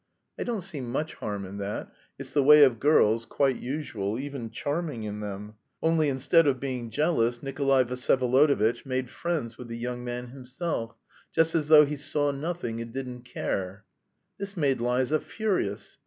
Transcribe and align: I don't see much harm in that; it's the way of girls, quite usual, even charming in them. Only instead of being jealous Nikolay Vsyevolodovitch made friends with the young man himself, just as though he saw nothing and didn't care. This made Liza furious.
I 0.39 0.43
don't 0.43 0.63
see 0.63 0.81
much 0.81 1.13
harm 1.13 1.45
in 1.45 1.59
that; 1.59 1.91
it's 2.17 2.33
the 2.33 2.41
way 2.41 2.63
of 2.63 2.79
girls, 2.79 3.23
quite 3.27 3.57
usual, 3.59 4.17
even 4.19 4.49
charming 4.49 5.03
in 5.03 5.19
them. 5.19 5.57
Only 5.79 6.09
instead 6.09 6.47
of 6.47 6.59
being 6.59 6.89
jealous 6.89 7.43
Nikolay 7.43 7.83
Vsyevolodovitch 7.83 8.83
made 8.83 9.11
friends 9.11 9.59
with 9.59 9.67
the 9.67 9.77
young 9.77 10.03
man 10.03 10.29
himself, 10.29 10.95
just 11.31 11.53
as 11.53 11.67
though 11.67 11.85
he 11.85 11.97
saw 11.97 12.31
nothing 12.31 12.81
and 12.81 12.91
didn't 12.91 13.25
care. 13.25 13.85
This 14.39 14.57
made 14.57 14.81
Liza 14.81 15.19
furious. 15.19 15.99